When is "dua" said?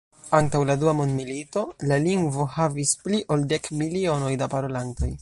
0.83-0.93